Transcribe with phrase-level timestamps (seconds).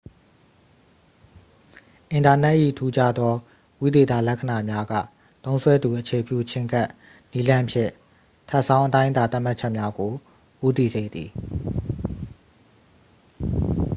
[2.11, 3.33] အင်တာနက်၏ ထူးခြားသော
[3.81, 4.93] ဝိသေသလက္ခဏာများက
[5.43, 6.87] သုံးစွဲသူအခြေပြုချဉ်းကပ်
[7.31, 7.91] နည်းလမ်းဖြင့်
[8.49, 10.11] ထပ်ဆောင်းအတိုင်းအတာ သတ်မှတ်ချက်များကို
[10.65, 11.29] ဦးတည်စေသည်